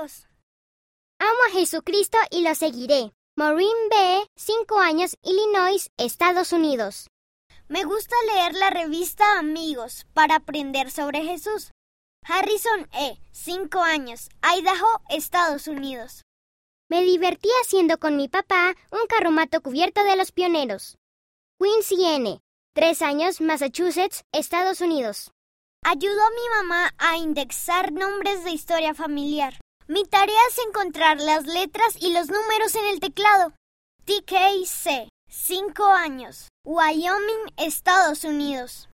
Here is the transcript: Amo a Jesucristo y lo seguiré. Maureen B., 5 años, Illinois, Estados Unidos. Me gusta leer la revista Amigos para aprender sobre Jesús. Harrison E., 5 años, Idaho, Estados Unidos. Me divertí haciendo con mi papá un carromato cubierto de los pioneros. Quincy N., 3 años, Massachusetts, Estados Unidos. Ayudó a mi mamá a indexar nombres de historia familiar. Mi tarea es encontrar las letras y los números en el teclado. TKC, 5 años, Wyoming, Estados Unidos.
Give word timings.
Amo 0.00 1.38
a 1.46 1.50
Jesucristo 1.52 2.16
y 2.30 2.40
lo 2.40 2.54
seguiré. 2.54 3.12
Maureen 3.36 3.88
B., 3.90 4.26
5 4.34 4.78
años, 4.78 5.18
Illinois, 5.22 5.90
Estados 5.98 6.54
Unidos. 6.54 7.10
Me 7.68 7.84
gusta 7.84 8.16
leer 8.32 8.54
la 8.54 8.70
revista 8.70 9.38
Amigos 9.38 10.06
para 10.14 10.36
aprender 10.36 10.90
sobre 10.90 11.22
Jesús. 11.22 11.72
Harrison 12.24 12.88
E., 12.94 13.18
5 13.32 13.80
años, 13.82 14.30
Idaho, 14.42 15.02
Estados 15.10 15.68
Unidos. 15.68 16.22
Me 16.88 17.02
divertí 17.02 17.50
haciendo 17.62 17.98
con 17.98 18.16
mi 18.16 18.28
papá 18.28 18.74
un 18.90 19.06
carromato 19.06 19.60
cubierto 19.60 20.02
de 20.02 20.16
los 20.16 20.32
pioneros. 20.32 20.96
Quincy 21.58 22.06
N., 22.06 22.40
3 22.74 23.02
años, 23.02 23.42
Massachusetts, 23.42 24.24
Estados 24.32 24.80
Unidos. 24.80 25.30
Ayudó 25.82 26.22
a 26.22 26.30
mi 26.30 26.48
mamá 26.56 26.94
a 26.96 27.18
indexar 27.18 27.92
nombres 27.92 28.44
de 28.44 28.52
historia 28.52 28.94
familiar. 28.94 29.60
Mi 29.90 30.04
tarea 30.04 30.38
es 30.48 30.58
encontrar 30.68 31.20
las 31.20 31.46
letras 31.46 31.96
y 31.98 32.12
los 32.12 32.28
números 32.28 32.76
en 32.76 32.84
el 32.92 33.00
teclado. 33.00 33.52
TKC, 34.04 35.08
5 35.28 35.84
años, 35.84 36.48
Wyoming, 36.64 37.52
Estados 37.56 38.22
Unidos. 38.22 38.88